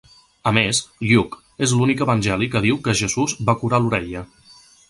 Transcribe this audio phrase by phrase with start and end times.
[0.51, 0.79] A més,
[1.09, 4.29] Lluc és l'únic evangeli que diu que Jesús va curar l'orella.